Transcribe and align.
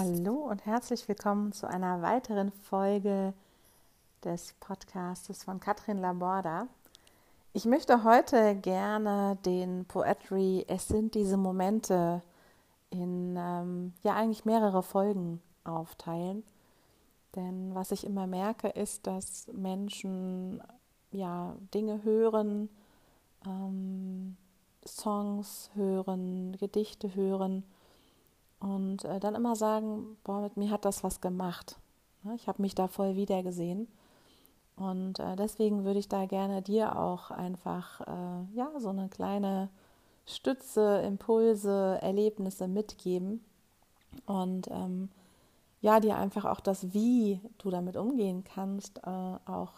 Hallo 0.00 0.34
und 0.48 0.64
herzlich 0.64 1.08
willkommen 1.08 1.50
zu 1.50 1.66
einer 1.66 2.02
weiteren 2.02 2.52
Folge 2.52 3.34
des 4.22 4.54
Podcastes 4.60 5.42
von 5.42 5.58
Katrin 5.58 5.98
Laborda. 5.98 6.68
Ich 7.52 7.64
möchte 7.64 8.04
heute 8.04 8.54
gerne 8.54 9.36
den 9.44 9.86
Poetry 9.86 10.64
Es 10.68 10.86
sind 10.86 11.16
diese 11.16 11.36
Momente 11.36 12.22
in 12.90 13.34
ähm, 13.36 13.92
ja 14.04 14.14
eigentlich 14.14 14.44
mehrere 14.44 14.84
Folgen 14.84 15.42
aufteilen. 15.64 16.44
Denn 17.34 17.74
was 17.74 17.90
ich 17.90 18.06
immer 18.06 18.28
merke, 18.28 18.68
ist, 18.68 19.04
dass 19.08 19.48
Menschen 19.52 20.62
ja 21.10 21.56
Dinge 21.74 22.04
hören, 22.04 22.68
ähm, 23.44 24.36
Songs 24.86 25.70
hören, 25.74 26.56
Gedichte 26.56 27.16
hören 27.16 27.64
und 28.60 29.04
äh, 29.04 29.20
dann 29.20 29.34
immer 29.34 29.56
sagen, 29.56 30.16
boah, 30.24 30.40
mit 30.40 30.56
mir 30.56 30.70
hat 30.70 30.84
das 30.84 31.04
was 31.04 31.20
gemacht. 31.20 31.76
Ne? 32.22 32.34
Ich 32.34 32.48
habe 32.48 32.62
mich 32.62 32.74
da 32.74 32.88
voll 32.88 33.16
wiedergesehen. 33.16 33.88
Und 34.76 35.18
äh, 35.18 35.36
deswegen 35.36 35.84
würde 35.84 35.98
ich 35.98 36.08
da 36.08 36.26
gerne 36.26 36.62
dir 36.62 36.98
auch 36.98 37.30
einfach 37.30 38.00
äh, 38.02 38.54
ja 38.54 38.70
so 38.78 38.90
eine 38.90 39.08
kleine 39.08 39.68
Stütze, 40.24 41.02
Impulse, 41.04 41.98
Erlebnisse 42.00 42.68
mitgeben 42.68 43.44
und 44.26 44.68
ähm, 44.70 45.10
ja 45.80 46.00
dir 46.00 46.16
einfach 46.16 46.44
auch 46.44 46.60
das, 46.60 46.92
wie 46.92 47.40
du 47.58 47.70
damit 47.70 47.96
umgehen 47.96 48.44
kannst, 48.44 48.98
äh, 48.98 49.10
auch 49.10 49.72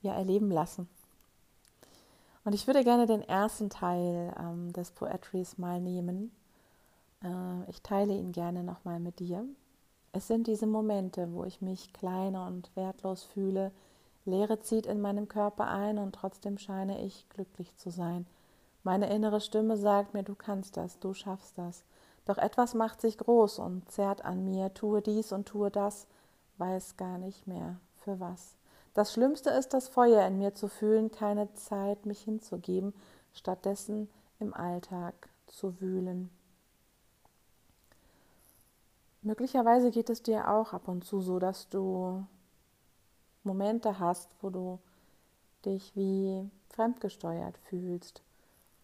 ja 0.00 0.14
erleben 0.14 0.50
lassen. 0.50 0.88
Und 2.44 2.54
ich 2.54 2.66
würde 2.66 2.82
gerne 2.82 3.06
den 3.06 3.22
ersten 3.22 3.68
Teil 3.68 4.34
ähm, 4.40 4.72
des 4.72 4.90
Poetries 4.92 5.58
mal 5.58 5.80
nehmen 5.80 6.32
äh, 7.22 7.70
ich 7.70 7.82
teile 7.82 8.14
ihn 8.14 8.32
gerne 8.32 8.62
nochmal 8.62 9.00
mit 9.00 9.18
dir. 9.20 9.44
Es 10.12 10.26
sind 10.26 10.46
diese 10.46 10.66
Momente, 10.66 11.32
wo 11.32 11.44
ich 11.44 11.60
mich 11.60 11.92
klein 11.92 12.34
und 12.36 12.74
wertlos 12.76 13.22
fühle. 13.22 13.72
Leere 14.24 14.60
zieht 14.60 14.86
in 14.86 15.00
meinem 15.00 15.28
Körper 15.28 15.68
ein 15.68 15.98
und 15.98 16.14
trotzdem 16.14 16.58
scheine 16.58 17.04
ich 17.04 17.28
glücklich 17.28 17.76
zu 17.76 17.90
sein. 17.90 18.26
Meine 18.82 19.12
innere 19.12 19.40
Stimme 19.40 19.76
sagt 19.76 20.14
mir, 20.14 20.22
du 20.22 20.34
kannst 20.34 20.76
das, 20.76 20.98
du 20.98 21.12
schaffst 21.12 21.58
das. 21.58 21.84
Doch 22.24 22.38
etwas 22.38 22.74
macht 22.74 23.00
sich 23.00 23.18
groß 23.18 23.58
und 23.58 23.90
zerrt 23.90 24.24
an 24.24 24.44
mir, 24.44 24.72
tue 24.74 25.02
dies 25.02 25.32
und 25.32 25.46
tue 25.46 25.70
das, 25.70 26.06
weiß 26.58 26.96
gar 26.96 27.18
nicht 27.18 27.46
mehr 27.46 27.76
für 27.96 28.20
was. 28.20 28.56
Das 28.94 29.12
Schlimmste 29.12 29.50
ist, 29.50 29.74
das 29.74 29.88
Feuer 29.88 30.26
in 30.26 30.38
mir 30.38 30.54
zu 30.54 30.68
fühlen, 30.68 31.10
keine 31.10 31.52
Zeit, 31.54 32.04
mich 32.04 32.20
hinzugeben, 32.20 32.94
stattdessen 33.32 34.08
im 34.40 34.54
Alltag 34.54 35.28
zu 35.46 35.80
wühlen. 35.80 36.30
Möglicherweise 39.28 39.90
geht 39.90 40.08
es 40.08 40.22
dir 40.22 40.48
auch 40.48 40.72
ab 40.72 40.88
und 40.88 41.04
zu 41.04 41.20
so, 41.20 41.38
dass 41.38 41.68
du 41.68 42.24
Momente 43.44 43.98
hast, 43.98 44.30
wo 44.40 44.48
du 44.48 44.78
dich 45.66 45.94
wie 45.94 46.48
fremdgesteuert 46.70 47.58
fühlst, 47.58 48.22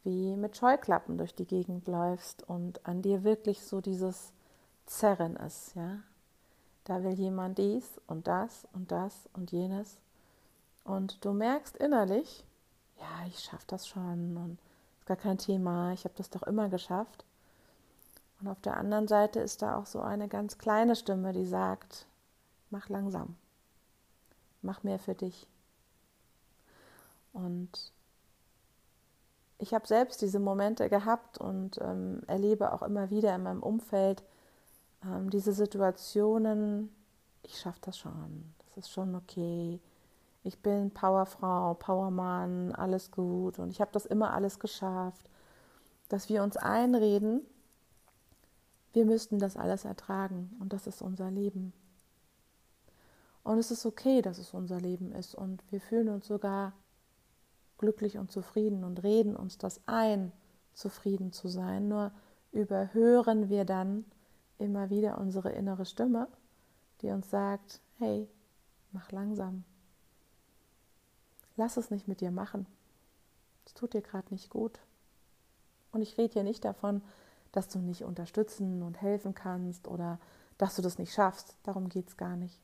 wie 0.03 0.37
mit 0.37 0.55
Scheuklappen 0.55 1.17
durch 1.17 1.35
die 1.35 1.47
Gegend 1.47 1.89
läufst 1.89 2.47
und 2.47 2.87
an 2.87 3.01
dir 3.01 3.25
wirklich 3.25 3.65
so 3.65 3.81
dieses 3.81 4.35
Zerren 4.85 5.37
ist, 5.37 5.75
ja. 5.77 6.01
Da 6.85 7.03
will 7.03 7.15
jemand 7.15 7.57
dies 7.57 7.99
und 8.07 8.27
das 8.27 8.69
und 8.75 8.93
das 8.93 9.31
und 9.33 9.51
jenes. 9.51 9.97
Und 10.85 11.25
du 11.25 11.33
merkst 11.33 11.75
innerlich, 11.79 12.45
ja, 12.99 13.27
ich 13.29 13.39
schaffe 13.39 13.65
das 13.69 13.89
schon 13.89 14.37
und 14.37 14.59
ist 14.99 15.07
gar 15.07 15.17
kein 15.17 15.39
Thema, 15.39 15.95
ich 15.95 16.05
habe 16.05 16.13
das 16.19 16.29
doch 16.29 16.43
immer 16.43 16.69
geschafft. 16.69 17.25
Und 18.45 18.51
auf 18.51 18.61
der 18.61 18.77
anderen 18.77 19.09
Seite 19.09 19.41
ist 19.41 19.63
da 19.63 19.79
auch 19.79 19.87
so 19.87 20.01
eine 20.01 20.29
ganz 20.29 20.59
kleine 20.59 20.97
Stimme, 20.97 21.33
die 21.33 21.47
sagt, 21.47 22.07
mach 22.69 22.91
langsam, 22.91 23.37
mach 24.61 24.83
mehr 24.83 24.99
für 24.99 25.15
dich. 25.15 25.49
Und 27.33 27.91
ich 29.57 29.73
habe 29.73 29.87
selbst 29.87 30.21
diese 30.21 30.41
Momente 30.41 30.91
gehabt 30.91 31.39
und 31.39 31.81
ähm, 31.81 32.21
erlebe 32.27 32.75
auch 32.75 32.83
immer 32.83 33.09
wieder 33.09 33.35
in 33.35 33.45
meinem 33.45 33.63
Umfeld 33.63 34.23
ähm, 35.03 35.31
diese 35.31 35.55
Situationen, 35.55 36.95
ich 37.45 37.59
schaffe 37.59 37.81
das 37.81 37.97
schon, 37.97 38.53
das 38.59 38.77
ist 38.77 38.91
schon 38.91 39.15
okay, 39.15 39.81
ich 40.43 40.59
bin 40.59 40.91
Powerfrau, 40.91 41.73
Powermann, 41.73 42.75
alles 42.75 43.11
gut. 43.11 43.59
Und 43.59 43.71
ich 43.71 43.81
habe 43.81 43.93
das 43.93 44.05
immer 44.05 44.35
alles 44.35 44.59
geschafft, 44.59 45.31
dass 46.11 46.29
wir 46.29 46.43
uns 46.43 46.59
einreden, 46.59 47.41
wir 48.95 49.05
müssten 49.05 49.39
das 49.39 49.57
alles 49.57 49.85
ertragen 49.85 50.57
und 50.61 50.73
das 50.73 50.87
ist 50.87 51.03
unser 51.03 51.31
Leben. 51.31 51.73
Und 53.43 53.59
es 53.59 53.71
ist 53.71 53.85
okay, 53.85 54.23
dass 54.23 54.39
es 54.39 54.55
unser 54.55 54.81
Leben 54.81 55.13
ist 55.13 55.35
und 55.35 55.63
wir 55.71 55.81
fühlen 55.81 56.09
uns 56.09 56.27
sogar 56.27 56.73
glücklich 57.77 58.19
und 58.19 58.31
zufrieden 58.31 58.85
und 58.85 59.03
reden 59.03 59.37
uns 59.37 59.59
das 59.59 59.81
ein, 59.87 60.33
zufrieden 60.73 61.33
zu 61.33 61.49
sein. 61.49 61.89
Nur 61.89 62.13
überhören 62.53 63.51
wir 63.51 63.65
dann 63.65 64.05
immer 64.59 64.89
wieder 64.91 65.19
unsere 65.19 65.51
innere 65.51 65.85
Stimme, 65.85 66.29
die 67.03 67.11
uns 67.11 67.29
sagt, 67.29 67.81
hey, 67.99 68.29
mach 68.93 69.11
langsam. 69.11 69.65
Lass 71.57 71.77
es 71.77 71.91
nicht 71.91 72.09
mit 72.09 72.21
dir 72.21 72.31
machen. 72.31 72.67
Es 73.67 73.75
tut 73.75 73.93
dir 73.93 74.03
gerade 74.03 74.33
nicht 74.33 74.51
gut. 74.51 74.79
Und 75.93 76.03
ich 76.03 76.17
rede 76.17 76.33
hier 76.33 76.45
nicht 76.45 76.65
davon, 76.65 77.03
dass 77.57 77.69
du 77.69 77.79
nicht 77.79 78.05
unterstützen 78.05 78.83
und 78.83 79.01
helfen 79.01 79.35
kannst 79.35 79.87
oder 79.89 80.19
dass 80.59 80.77
du 80.77 80.83
das 80.83 80.99
nicht 80.99 81.13
schaffst. 81.13 81.57
Darum 81.63 81.89
geht 81.89 82.09
es 82.09 82.17
gar 82.17 82.37
nicht. 82.37 82.61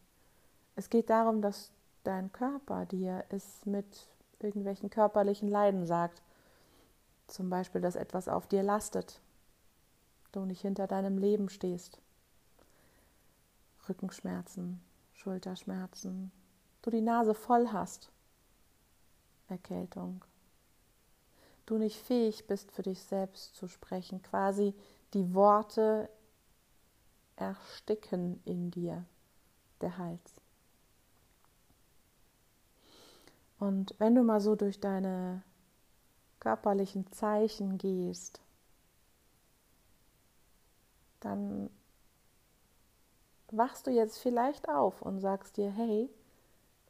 Es 0.76 0.90
geht 0.90 1.10
darum, 1.10 1.42
dass 1.42 1.70
dein 2.04 2.32
Körper 2.32 2.86
dir 2.86 3.24
es 3.28 3.64
mit 3.66 4.08
irgendwelchen 4.38 4.90
körperlichen 4.90 5.48
Leiden 5.48 5.86
sagt. 5.86 6.22
Zum 7.26 7.50
Beispiel, 7.50 7.80
dass 7.80 7.94
etwas 7.94 8.28
auf 8.28 8.46
dir 8.46 8.62
lastet, 8.62 9.20
du 10.32 10.44
nicht 10.44 10.62
hinter 10.62 10.86
deinem 10.86 11.18
Leben 11.18 11.48
stehst. 11.48 12.00
Rückenschmerzen, 13.88 14.80
Schulterschmerzen, 15.14 16.32
du 16.82 16.90
die 16.90 17.00
Nase 17.00 17.34
voll 17.34 17.68
hast, 17.72 18.10
Erkältung, 19.48 20.24
du 21.66 21.78
nicht 21.78 21.98
fähig 21.98 22.46
bist, 22.46 22.70
für 22.72 22.82
dich 22.82 23.02
selbst 23.02 23.54
zu 23.54 23.68
sprechen, 23.68 24.22
quasi 24.22 24.74
die 25.14 25.34
Worte 25.34 26.08
ersticken 27.36 28.40
in 28.44 28.70
dir, 28.70 29.04
der 29.80 29.98
Hals. 29.98 30.40
Und 33.58 33.94
wenn 33.98 34.14
du 34.14 34.22
mal 34.22 34.40
so 34.40 34.56
durch 34.56 34.80
deine 34.80 35.42
körperlichen 36.38 37.10
Zeichen 37.12 37.76
gehst, 37.76 38.40
dann 41.20 41.68
wachst 43.50 43.86
du 43.86 43.90
jetzt 43.90 44.18
vielleicht 44.18 44.68
auf 44.68 45.02
und 45.02 45.20
sagst 45.20 45.56
dir, 45.56 45.70
hey, 45.70 46.08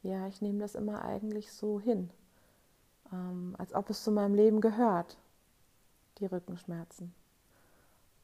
ja, 0.03 0.27
ich 0.27 0.41
nehme 0.41 0.59
das 0.59 0.75
immer 0.75 1.03
eigentlich 1.03 1.51
so 1.51 1.79
hin 1.79 2.09
ähm, 3.11 3.55
als 3.57 3.73
ob 3.73 3.89
es 3.89 4.03
zu 4.03 4.11
meinem 4.11 4.35
Leben 4.35 4.61
gehört, 4.61 5.17
die 6.19 6.25
Rückenschmerzen 6.25 7.13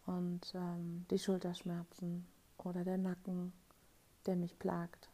und 0.05 0.41
ähm, 0.55 1.05
die 1.09 1.19
Schulterschmerzen 1.19 2.25
oder 2.57 2.83
der 2.83 2.97
Nacken, 2.97 3.53
der 4.25 4.35
mich 4.35 4.57
plagt. 4.59 5.09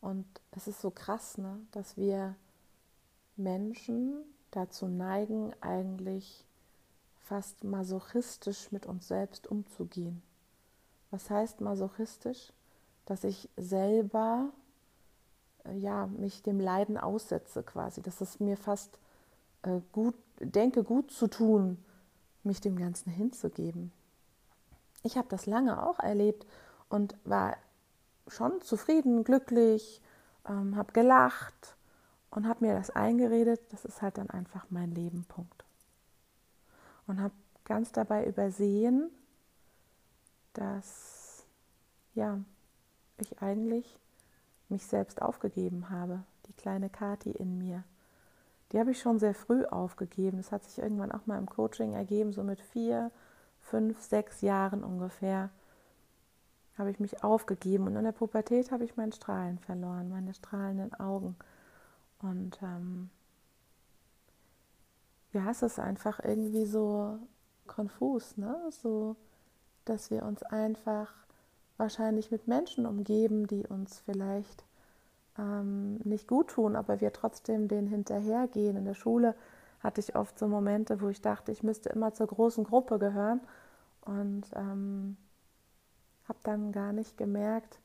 Und 0.00 0.26
es 0.52 0.68
ist 0.68 0.80
so 0.80 0.90
krass, 0.90 1.38
ne, 1.38 1.58
dass 1.72 1.96
wir 1.96 2.36
Menschen 3.36 4.24
dazu 4.50 4.88
neigen, 4.88 5.52
eigentlich 5.60 6.44
fast 7.24 7.64
masochistisch 7.64 8.70
mit 8.72 8.86
uns 8.86 9.08
selbst 9.08 9.46
umzugehen. 9.46 10.22
Was 11.10 11.30
heißt 11.30 11.60
masochistisch? 11.60 12.52
Dass 13.04 13.24
ich 13.24 13.48
selber 13.56 14.50
ja, 15.74 16.06
mich 16.06 16.42
dem 16.42 16.60
Leiden 16.60 16.98
aussetze 16.98 17.62
quasi, 17.62 18.02
dass 18.02 18.20
es 18.20 18.40
mir 18.40 18.56
fast 18.56 18.98
äh, 19.62 19.80
gut, 19.92 20.14
denke, 20.40 20.84
gut 20.84 21.10
zu 21.10 21.26
tun, 21.26 21.78
mich 22.42 22.60
dem 22.60 22.76
Ganzen 22.76 23.10
hinzugeben. 23.10 23.92
Ich 25.02 25.16
habe 25.16 25.28
das 25.28 25.46
lange 25.46 25.86
auch 25.86 25.98
erlebt 25.98 26.46
und 26.88 27.16
war 27.24 27.56
schon 28.28 28.60
zufrieden, 28.60 29.24
glücklich, 29.24 30.00
ähm, 30.48 30.76
habe 30.76 30.92
gelacht 30.92 31.76
und 32.30 32.48
habe 32.48 32.66
mir 32.66 32.74
das 32.74 32.90
eingeredet, 32.90 33.60
das 33.70 33.84
ist 33.84 34.02
halt 34.02 34.18
dann 34.18 34.30
einfach 34.30 34.66
mein 34.70 34.90
Leben, 34.90 35.24
Punkt. 35.24 35.64
Und 37.06 37.20
habe 37.20 37.34
ganz 37.64 37.92
dabei 37.92 38.26
übersehen, 38.26 39.10
dass 40.52 41.44
ja, 42.14 42.40
ich 43.18 43.40
eigentlich 43.42 43.98
mich 44.68 44.86
selbst 44.86 45.22
aufgegeben 45.22 45.90
habe, 45.90 46.22
die 46.46 46.52
kleine 46.52 46.90
Kati 46.90 47.30
in 47.30 47.58
mir. 47.58 47.84
Die 48.72 48.80
habe 48.80 48.90
ich 48.90 49.00
schon 49.00 49.18
sehr 49.18 49.34
früh 49.34 49.64
aufgegeben. 49.64 50.38
Das 50.38 50.50
hat 50.52 50.64
sich 50.64 50.78
irgendwann 50.78 51.12
auch 51.12 51.26
mal 51.26 51.38
im 51.38 51.48
Coaching 51.48 51.92
ergeben, 51.92 52.32
so 52.32 52.42
mit 52.42 52.60
vier, 52.60 53.10
fünf, 53.60 54.00
sechs 54.02 54.40
Jahren 54.40 54.82
ungefähr. 54.82 55.50
habe 56.76 56.90
ich 56.90 57.00
mich 57.00 57.24
aufgegeben 57.24 57.86
und 57.86 57.96
in 57.96 58.04
der 58.04 58.12
Pubertät 58.12 58.70
habe 58.70 58.84
ich 58.84 58.96
mein 58.96 59.12
Strahlen 59.12 59.58
verloren, 59.58 60.10
meine 60.10 60.34
strahlenden 60.34 60.92
Augen. 60.94 61.36
Und 62.20 62.60
ähm, 62.62 63.10
ja, 65.32 65.50
es 65.50 65.62
ist 65.62 65.78
einfach 65.78 66.20
irgendwie 66.22 66.66
so 66.66 67.18
konfus, 67.66 68.36
ne? 68.36 68.56
So, 68.70 69.16
dass 69.84 70.10
wir 70.10 70.24
uns 70.24 70.42
einfach 70.42 71.12
wahrscheinlich 71.76 72.30
mit 72.30 72.48
Menschen 72.48 72.86
umgeben, 72.86 73.46
die 73.46 73.66
uns 73.66 74.00
vielleicht 74.00 74.64
ähm, 75.38 75.96
nicht 76.04 76.28
gut 76.28 76.48
tun, 76.48 76.76
aber 76.76 77.00
wir 77.00 77.12
trotzdem 77.12 77.68
denen 77.68 77.86
hinterhergehen. 77.86 78.76
In 78.76 78.84
der 78.84 78.94
Schule 78.94 79.34
hatte 79.80 80.00
ich 80.00 80.16
oft 80.16 80.38
so 80.38 80.48
Momente, 80.48 81.00
wo 81.00 81.08
ich 81.08 81.20
dachte, 81.20 81.52
ich 81.52 81.62
müsste 81.62 81.90
immer 81.90 82.14
zur 82.14 82.26
großen 82.26 82.64
Gruppe 82.64 82.98
gehören 82.98 83.40
und 84.02 84.44
ähm, 84.54 85.16
habe 86.28 86.38
dann 86.42 86.72
gar 86.72 86.92
nicht 86.92 87.16
gemerkt, 87.16 87.80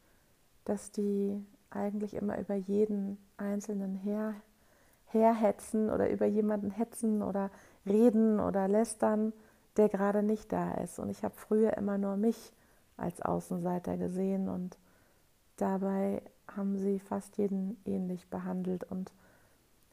dass 0.65 0.91
die 0.91 1.43
eigentlich 1.69 2.13
immer 2.15 2.39
über 2.39 2.55
jeden 2.55 3.17
Einzelnen 3.37 3.95
her 3.95 4.35
herhetzen 5.05 5.89
oder 5.89 6.09
über 6.09 6.25
jemanden 6.25 6.71
hetzen 6.71 7.21
oder 7.21 7.51
reden 7.85 8.39
oder 8.39 8.67
lästern, 8.67 9.33
der 9.77 9.89
gerade 9.89 10.23
nicht 10.23 10.51
da 10.51 10.75
ist. 10.75 10.99
Und 10.99 11.09
ich 11.09 11.23
habe 11.23 11.33
früher 11.35 11.75
immer 11.77 11.97
nur 11.97 12.15
mich 12.15 12.53
als 13.01 13.21
Außenseiter 13.21 13.97
gesehen 13.97 14.49
und 14.49 14.77
dabei 15.57 16.21
haben 16.55 16.77
sie 16.77 16.99
fast 16.99 17.37
jeden 17.37 17.77
ähnlich 17.85 18.29
behandelt 18.29 18.83
und 18.83 19.11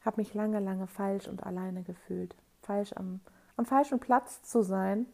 habe 0.05 0.21
mich 0.21 0.33
lange, 0.33 0.59
lange 0.59 0.87
falsch 0.87 1.27
und 1.27 1.43
alleine 1.43 1.83
gefühlt. 1.83 2.35
Falsch 2.61 2.93
am, 2.95 3.19
am 3.57 3.65
falschen 3.65 3.99
Platz 3.99 4.43
zu 4.43 4.63
sein 4.63 5.05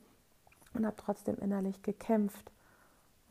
und 0.73 0.85
habe 0.85 0.95
trotzdem 0.97 1.37
innerlich 1.37 1.81
gekämpft 1.81 2.51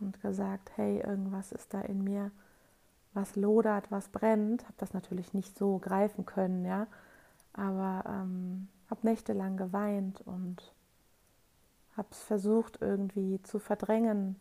und 0.01 0.21
gesagt, 0.21 0.73
hey, 0.77 1.01
irgendwas 1.01 1.53
ist 1.53 1.73
da 1.75 1.81
in 1.81 2.03
mir 2.03 2.31
was 3.13 3.37
lodert, 3.37 3.91
was 3.91 4.09
brennt. 4.09 4.65
Habe 4.65 4.75
das 4.79 4.93
natürlich 4.93 5.35
nicht 5.35 5.57
so 5.57 5.79
greifen 5.79 6.27
können, 6.27 6.65
ja, 6.65 6.87
aber 7.53 8.05
ähm, 8.09 8.69
habe 8.91 9.07
nächtelang 9.07 9.57
geweint 9.57 10.21
und 10.23 10.75
habe 11.97 12.09
es 12.11 12.23
versucht 12.23 12.79
irgendwie 12.81 13.41
zu 13.43 13.59
verdrängen, 13.59 14.37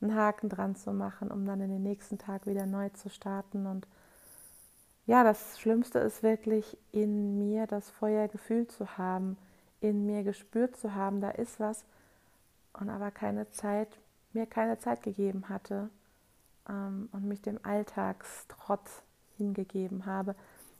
einen 0.00 0.14
Haken 0.14 0.48
dran 0.48 0.76
zu 0.76 0.92
machen, 0.92 1.30
um 1.30 1.44
dann 1.46 1.60
in 1.60 1.70
den 1.70 1.82
nächsten 1.82 2.18
Tag 2.18 2.46
wieder 2.46 2.66
neu 2.66 2.88
zu 2.90 3.10
starten. 3.10 3.66
Und 3.66 3.86
ja, 5.06 5.24
das 5.24 5.58
Schlimmste 5.58 5.98
ist 5.98 6.22
wirklich 6.22 6.76
in 6.92 7.38
mir 7.38 7.66
das 7.66 7.90
Feuer 7.90 8.28
gefühlt 8.28 8.70
zu 8.70 8.98
haben, 8.98 9.36
in 9.80 10.06
mir 10.06 10.22
gespürt 10.22 10.76
zu 10.76 10.94
haben, 10.94 11.20
da 11.20 11.30
ist 11.30 11.60
was 11.60 11.84
und 12.72 12.90
aber 12.90 13.10
keine 13.10 13.50
Zeit, 13.50 13.88
mir 14.32 14.46
keine 14.46 14.78
Zeit 14.78 15.02
gegeben 15.02 15.48
hatte, 15.48 15.88
ähm, 16.68 17.08
und 17.12 17.24
mich 17.24 17.42
dem 17.42 17.58
Alltagstrotz 17.62 19.02
hingegeben 19.36 20.06
habe. 20.06 20.34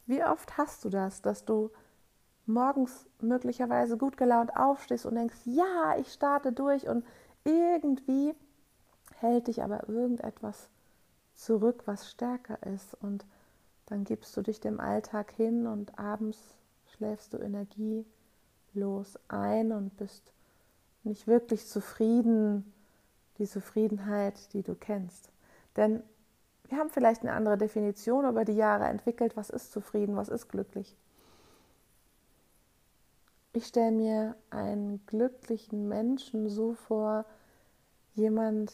Wie 0.06 0.24
oft 0.24 0.56
hast 0.56 0.84
du 0.84 0.90
das, 0.90 1.22
dass 1.22 1.44
du 1.44 1.70
morgens 2.46 3.06
möglicherweise 3.20 3.96
gut 3.96 4.16
gelaunt 4.16 4.56
aufstehst 4.56 5.06
und 5.06 5.16
denkst, 5.16 5.38
ja, 5.44 5.96
ich 5.98 6.12
starte 6.12 6.52
durch 6.52 6.88
und 6.88 7.04
irgendwie 7.44 8.34
hält 9.20 9.48
dich 9.48 9.62
aber 9.62 9.88
irgendetwas 9.88 10.68
zurück, 11.34 11.82
was 11.86 12.10
stärker 12.10 12.62
ist 12.62 12.94
und 13.00 13.24
dann 13.86 14.04
gibst 14.04 14.36
du 14.36 14.42
dich 14.42 14.60
dem 14.60 14.80
Alltag 14.80 15.32
hin 15.32 15.66
und 15.66 15.98
abends 15.98 16.38
schläfst 16.96 17.32
du 17.32 17.38
energielos 17.38 19.18
ein 19.28 19.72
und 19.72 19.96
bist 19.96 20.32
nicht 21.04 21.26
wirklich 21.26 21.66
zufrieden, 21.66 22.72
die 23.38 23.46
Zufriedenheit, 23.46 24.52
die 24.52 24.62
du 24.62 24.74
kennst. 24.74 25.30
Denn 25.76 26.02
wir 26.68 26.78
haben 26.78 26.90
vielleicht 26.90 27.22
eine 27.22 27.32
andere 27.32 27.56
Definition 27.56 28.28
über 28.28 28.44
die 28.44 28.56
Jahre 28.56 28.84
entwickelt, 28.86 29.36
was 29.36 29.48
ist 29.48 29.72
zufrieden, 29.72 30.16
was 30.16 30.28
ist 30.28 30.48
glücklich. 30.48 30.96
Ich 33.54 33.66
stelle 33.66 33.92
mir 33.92 34.36
einen 34.50 35.04
glücklichen 35.06 35.88
Menschen 35.88 36.50
so 36.50 36.74
vor, 36.74 37.24
jemand, 38.14 38.72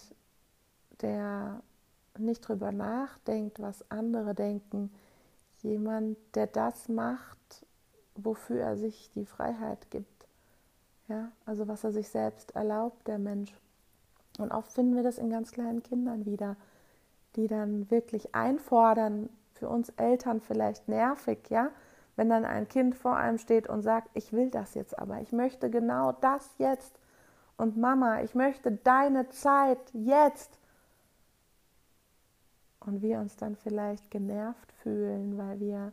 der 1.00 1.62
nicht 2.18 2.46
drüber 2.46 2.72
nachdenkt, 2.72 3.60
was 3.60 3.90
andere 3.90 4.34
denken, 4.34 4.92
jemand, 5.62 6.16
der 6.34 6.46
das 6.46 6.88
macht, 6.88 7.66
wofür 8.14 8.60
er 8.60 8.76
sich 8.76 9.10
die 9.14 9.26
Freiheit 9.26 9.90
gibt. 9.90 10.26
Ja, 11.08 11.32
also 11.44 11.68
was 11.68 11.84
er 11.84 11.92
sich 11.92 12.08
selbst 12.08 12.54
erlaubt, 12.54 13.06
der 13.08 13.18
Mensch. 13.18 13.52
Und 14.38 14.52
oft 14.52 14.72
finden 14.72 14.96
wir 14.96 15.02
das 15.02 15.18
in 15.18 15.30
ganz 15.30 15.52
kleinen 15.52 15.82
Kindern 15.82 16.24
wieder 16.24 16.56
die 17.36 17.46
dann 17.46 17.90
wirklich 17.90 18.34
einfordern, 18.34 19.28
für 19.54 19.68
uns 19.68 19.88
Eltern 19.90 20.40
vielleicht 20.40 20.88
nervig, 20.88 21.38
ja, 21.48 21.70
wenn 22.16 22.28
dann 22.28 22.44
ein 22.44 22.68
Kind 22.68 22.94
vor 22.94 23.16
einem 23.16 23.38
steht 23.38 23.68
und 23.68 23.82
sagt, 23.82 24.08
ich 24.14 24.32
will 24.32 24.50
das 24.50 24.74
jetzt 24.74 24.98
aber, 24.98 25.20
ich 25.20 25.32
möchte 25.32 25.70
genau 25.70 26.12
das 26.12 26.54
jetzt 26.58 26.98
und 27.56 27.76
Mama, 27.76 28.22
ich 28.22 28.34
möchte 28.34 28.72
deine 28.72 29.28
Zeit 29.28 29.78
jetzt. 29.92 30.58
Und 32.86 33.02
wir 33.02 33.18
uns 33.18 33.36
dann 33.36 33.56
vielleicht 33.56 34.10
genervt 34.10 34.72
fühlen, 34.82 35.38
weil 35.38 35.60
wir 35.60 35.92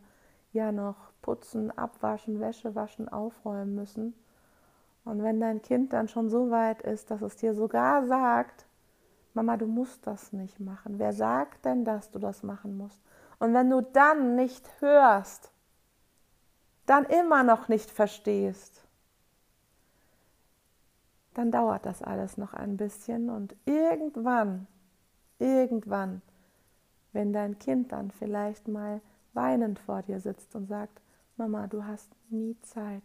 ja 0.53 0.71
noch 0.71 1.11
putzen, 1.21 1.71
abwaschen, 1.77 2.39
Wäsche 2.39 2.75
waschen, 2.75 3.07
aufräumen 3.07 3.75
müssen. 3.75 4.13
Und 5.05 5.23
wenn 5.23 5.39
dein 5.39 5.61
Kind 5.61 5.93
dann 5.93 6.07
schon 6.07 6.29
so 6.29 6.51
weit 6.51 6.81
ist, 6.81 7.09
dass 7.09 7.21
es 7.21 7.37
dir 7.37 7.53
sogar 7.53 8.05
sagt, 8.05 8.65
Mama, 9.33 9.55
du 9.55 9.65
musst 9.65 10.05
das 10.05 10.33
nicht 10.33 10.59
machen. 10.59 10.99
Wer 10.99 11.13
sagt 11.13 11.65
denn, 11.65 11.85
dass 11.85 12.11
du 12.11 12.19
das 12.19 12.43
machen 12.43 12.77
musst? 12.77 13.01
Und 13.39 13.53
wenn 13.53 13.69
du 13.69 13.81
dann 13.81 14.35
nicht 14.35 14.69
hörst, 14.81 15.51
dann 16.85 17.05
immer 17.05 17.43
noch 17.43 17.69
nicht 17.69 17.89
verstehst, 17.89 18.83
dann 21.33 21.51
dauert 21.51 21.85
das 21.85 22.01
alles 22.01 22.37
noch 22.37 22.53
ein 22.53 22.75
bisschen 22.75 23.29
und 23.29 23.55
irgendwann, 23.65 24.67
irgendwann, 25.39 26.21
wenn 27.13 27.33
dein 27.33 27.59
Kind 27.59 27.91
dann 27.91 28.11
vielleicht 28.11 28.67
mal 28.67 29.01
weinend 29.33 29.79
vor 29.79 30.01
dir 30.01 30.19
sitzt 30.19 30.55
und 30.55 30.67
sagt, 30.67 31.01
Mama, 31.37 31.67
du 31.67 31.85
hast 31.85 32.09
nie 32.29 32.55
Zeit, 32.61 33.03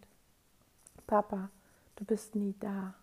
Papa, 1.06 1.50
du 1.96 2.04
bist 2.04 2.34
nie 2.34 2.54
da 2.60 2.94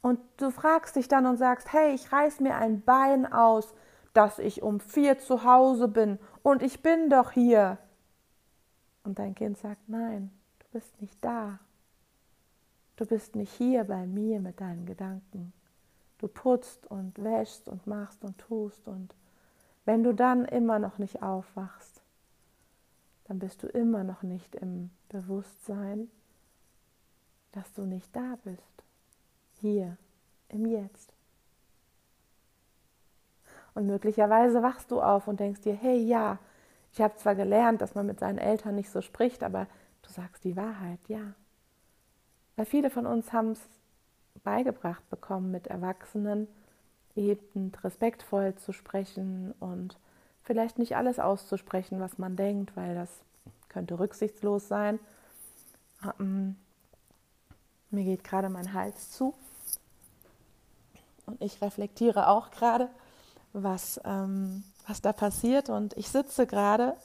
und 0.00 0.20
du 0.36 0.50
fragst 0.50 0.96
dich 0.96 1.08
dann 1.08 1.26
und 1.26 1.36
sagst, 1.36 1.72
hey, 1.72 1.94
ich 1.94 2.12
reiß 2.12 2.40
mir 2.40 2.56
ein 2.56 2.82
Bein 2.82 3.30
aus, 3.30 3.74
dass 4.12 4.38
ich 4.38 4.62
um 4.62 4.80
vier 4.80 5.18
zu 5.18 5.44
Hause 5.44 5.88
bin 5.88 6.18
und 6.42 6.62
ich 6.62 6.82
bin 6.82 7.10
doch 7.10 7.32
hier. 7.32 7.78
Und 9.04 9.18
dein 9.18 9.34
Kind 9.34 9.58
sagt, 9.58 9.88
nein, 9.88 10.30
du 10.60 10.66
bist 10.72 11.00
nicht 11.00 11.16
da. 11.24 11.58
Du 12.96 13.06
bist 13.06 13.36
nicht 13.36 13.52
hier 13.52 13.84
bei 13.84 14.06
mir 14.06 14.40
mit 14.40 14.60
deinen 14.60 14.86
Gedanken. 14.86 15.52
Du 16.18 16.26
putzt 16.26 16.86
und 16.90 17.22
wäschst 17.22 17.68
und 17.68 17.86
machst 17.86 18.24
und 18.24 18.38
tust 18.38 18.88
und 18.88 19.14
wenn 19.88 20.04
du 20.04 20.12
dann 20.12 20.44
immer 20.44 20.78
noch 20.78 20.98
nicht 20.98 21.22
aufwachst, 21.22 22.02
dann 23.24 23.38
bist 23.38 23.62
du 23.62 23.68
immer 23.68 24.04
noch 24.04 24.22
nicht 24.22 24.54
im 24.54 24.90
Bewusstsein, 25.08 26.10
dass 27.52 27.72
du 27.72 27.86
nicht 27.86 28.14
da 28.14 28.36
bist 28.44 28.84
hier, 29.54 29.96
im 30.50 30.66
Jetzt. 30.66 31.14
Und 33.72 33.86
möglicherweise 33.86 34.62
wachst 34.62 34.90
du 34.90 35.00
auf 35.00 35.26
und 35.26 35.40
denkst 35.40 35.62
dir, 35.62 35.74
hey 35.74 35.96
ja, 35.96 36.38
ich 36.92 37.00
habe 37.00 37.16
zwar 37.16 37.34
gelernt, 37.34 37.80
dass 37.80 37.94
man 37.94 38.04
mit 38.04 38.20
seinen 38.20 38.36
Eltern 38.36 38.74
nicht 38.74 38.90
so 38.90 39.00
spricht, 39.00 39.42
aber 39.42 39.66
du 40.02 40.10
sagst 40.10 40.44
die 40.44 40.56
Wahrheit, 40.56 41.00
ja. 41.08 41.32
Weil 42.56 42.66
viele 42.66 42.90
von 42.90 43.06
uns 43.06 43.32
haben 43.32 43.52
es 43.52 43.70
beigebracht 44.44 45.08
bekommen, 45.08 45.50
mit 45.50 45.68
Erwachsenen 45.68 46.46
eben 47.18 47.72
respektvoll 47.82 48.54
zu 48.54 48.72
sprechen 48.72 49.52
und 49.60 49.98
vielleicht 50.42 50.78
nicht 50.78 50.96
alles 50.96 51.18
auszusprechen, 51.18 52.00
was 52.00 52.18
man 52.18 52.36
denkt, 52.36 52.76
weil 52.76 52.94
das 52.94 53.10
könnte 53.68 53.98
rücksichtslos 53.98 54.68
sein. 54.68 54.98
Ähm, 56.18 56.56
mir 57.90 58.04
geht 58.04 58.24
gerade 58.24 58.48
mein 58.48 58.72
Hals 58.72 59.10
zu. 59.10 59.34
Und 61.26 61.42
ich 61.42 61.60
reflektiere 61.60 62.28
auch 62.28 62.50
gerade, 62.50 62.88
was, 63.52 64.00
ähm, 64.04 64.64
was 64.86 65.02
da 65.02 65.12
passiert. 65.12 65.68
Und 65.68 65.96
ich 65.96 66.08
sitze 66.08 66.46
gerade 66.46 66.96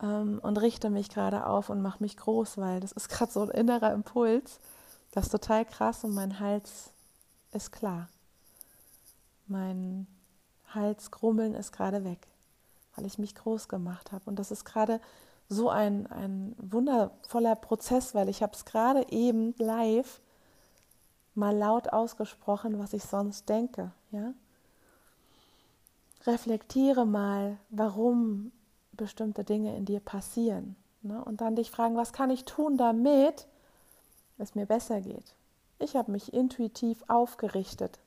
ähm, 0.00 0.38
und 0.42 0.58
richte 0.58 0.90
mich 0.90 1.08
gerade 1.08 1.46
auf 1.46 1.70
und 1.70 1.82
mache 1.82 2.02
mich 2.02 2.16
groß, 2.16 2.58
weil 2.58 2.80
das 2.80 2.92
ist 2.92 3.08
gerade 3.08 3.32
so 3.32 3.42
ein 3.42 3.50
innerer 3.50 3.92
Impuls. 3.92 4.60
Das 5.10 5.24
ist 5.24 5.30
total 5.30 5.64
krass 5.64 6.04
und 6.04 6.14
mein 6.14 6.38
Hals 6.38 6.90
ist 7.52 7.72
klar. 7.72 8.08
Mein 9.46 10.06
Halsgrummeln 10.68 11.54
ist 11.54 11.72
gerade 11.72 12.04
weg, 12.04 12.26
weil 12.94 13.06
ich 13.06 13.18
mich 13.18 13.34
groß 13.34 13.68
gemacht 13.68 14.12
habe. 14.12 14.24
Und 14.26 14.38
das 14.38 14.50
ist 14.50 14.64
gerade 14.64 15.00
so 15.48 15.70
ein, 15.70 16.06
ein 16.08 16.54
wundervoller 16.58 17.54
Prozess, 17.54 18.14
weil 18.14 18.28
ich 18.28 18.42
habe 18.42 18.52
es 18.54 18.64
gerade 18.64 19.06
eben 19.10 19.54
live 19.58 20.20
mal 21.34 21.56
laut 21.56 21.92
ausgesprochen, 21.92 22.78
was 22.78 22.92
ich 22.92 23.04
sonst 23.04 23.48
denke, 23.48 23.92
ja. 24.10 24.32
reflektiere 26.26 27.06
mal, 27.06 27.58
warum 27.68 28.52
bestimmte 28.92 29.44
Dinge 29.44 29.76
in 29.76 29.84
dir 29.84 30.00
passieren. 30.00 30.76
Ne? 31.02 31.22
Und 31.22 31.40
dann 31.40 31.56
dich 31.56 31.70
fragen, 31.70 31.96
was 31.96 32.12
kann 32.12 32.30
ich 32.30 32.44
tun, 32.44 32.78
damit 32.78 33.46
es 34.38 34.54
mir 34.54 34.66
besser 34.66 35.00
geht. 35.00 35.34
Ich 35.78 35.94
habe 35.94 36.10
mich 36.10 36.32
intuitiv 36.32 37.04
aufgerichtet, 37.06 37.98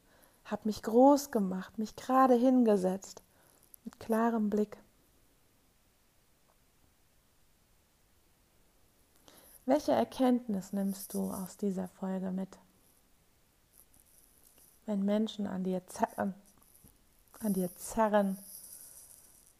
habe 0.52 0.64
mich 0.66 0.82
groß 0.84 1.32
gemacht, 1.32 1.78
mich 1.78 1.96
gerade 1.96 2.34
hingesetzt, 2.34 3.22
mit 3.86 4.00
klarem 4.00 4.50
Blick. 4.50 4.78
Welche 9.66 9.92
Erkenntnis 9.92 10.74
nimmst 10.74 11.14
du 11.14 11.32
aus 11.32 11.58
dieser 11.58 11.88
Folge 11.88 12.32
mit? 12.32 12.58
Wenn 14.88 15.06
Menschen 15.06 15.46
an 15.46 15.64
dir 15.64 15.86
zerren, 15.86 16.34
an 17.42 17.54
dir 17.54 17.70
zerren, 17.76 18.40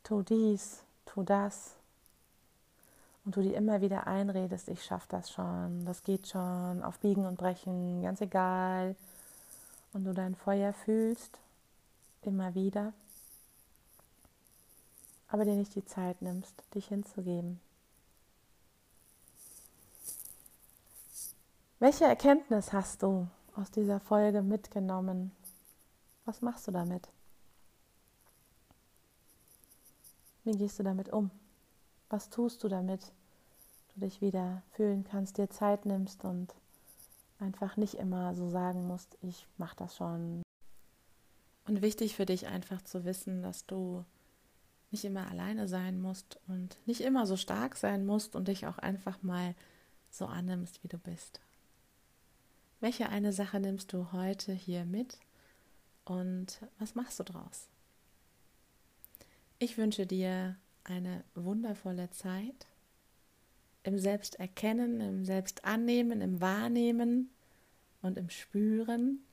tu 0.04 0.24
dies, 0.24 0.84
tu 1.06 1.22
das, 1.22 1.76
und 3.26 3.36
du 3.36 3.44
dir 3.44 3.56
immer 3.56 3.82
wieder 3.82 4.08
einredest, 4.08 4.70
ich 4.70 4.84
schaffe 4.84 5.06
das 5.10 5.30
schon, 5.30 5.86
das 5.86 6.02
geht 6.02 6.28
schon, 6.28 6.82
auf 6.82 6.98
Biegen 7.00 7.28
und 7.28 7.38
Brechen, 7.38 8.02
ganz 8.02 8.22
egal, 8.22 8.96
und 9.94 10.06
du 10.06 10.14
dein 10.14 10.36
Feuer 10.36 10.74
fühlst, 10.74 11.40
immer 12.22 12.54
wieder, 12.56 12.94
aber 15.28 15.46
dir 15.46 15.56
nicht 15.56 15.76
die 15.76 15.86
Zeit 15.86 16.22
nimmst, 16.22 16.54
dich 16.74 16.88
hinzugeben. 16.88 17.60
Welche 21.80 22.06
Erkenntnis 22.06 22.74
hast 22.74 23.04
du 23.04 23.28
aus 23.56 23.72
dieser 23.72 24.00
Folge 24.00 24.42
mitgenommen? 24.42 25.32
Was 26.26 26.42
machst 26.42 26.68
du 26.68 26.72
damit? 26.72 27.08
Wie 30.44 30.58
gehst 30.58 30.80
du 30.80 30.84
damit 30.84 31.10
um? 31.10 31.32
Was 32.10 32.30
tust 32.30 32.64
du 32.64 32.68
damit, 32.68 33.14
du 33.94 34.02
dich 34.02 34.20
wieder 34.20 34.64
fühlen 34.72 35.06
kannst, 35.10 35.38
dir 35.38 35.50
Zeit 35.50 35.86
nimmst 35.86 36.24
und 36.26 36.54
einfach 37.40 37.78
nicht 37.78 37.96
immer 37.96 38.36
so 38.36 38.50
sagen 38.50 38.88
musst, 38.88 39.18
ich 39.22 39.48
mache 39.58 39.76
das 39.78 39.96
schon. 39.96 40.42
Und 41.66 41.82
wichtig 41.82 42.16
für 42.16 42.26
dich 42.26 42.48
einfach 42.48 42.82
zu 42.82 43.06
wissen, 43.06 43.42
dass 43.42 43.66
du 43.66 44.06
nicht 44.92 45.06
immer 45.06 45.30
alleine 45.30 45.68
sein 45.68 46.02
musst 46.02 46.40
und 46.48 46.78
nicht 46.88 47.02
immer 47.02 47.26
so 47.26 47.38
stark 47.38 47.76
sein 47.76 48.06
musst 48.06 48.36
und 48.36 48.48
dich 48.48 48.66
auch 48.66 48.80
einfach 48.80 49.22
mal 49.22 49.56
so 50.10 50.26
annimmst, 50.26 50.84
wie 50.84 50.88
du 50.88 50.98
bist. 50.98 51.42
Welche 52.80 53.10
eine 53.10 53.34
Sache 53.34 53.60
nimmst 53.60 53.94
du 53.94 54.12
heute 54.12 54.54
hier 54.54 54.86
mit 54.86 55.20
und 56.06 56.62
was 56.80 56.96
machst 56.96 57.20
du 57.20 57.24
draus? 57.24 57.68
Ich 59.60 59.78
wünsche 59.78 60.08
dir 60.08 60.56
eine 60.86 61.24
wundervolle 61.36 62.10
Zeit 62.10 62.66
im 63.90 63.98
Selbsterkennen, 63.98 65.02
im 65.02 65.26
Selbstannehmen, 65.26 66.22
im 66.22 66.40
Wahrnehmen 66.40 67.32
und 68.04 68.20
im 68.20 68.30
Spüren 68.30 69.26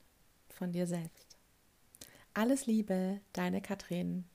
von 0.49 0.71
dir 0.71 0.87
selbst. 0.87 1.37
Alles 2.33 2.65
Liebe, 2.65 3.21
deine 3.33 3.61
Katrin. 3.61 4.25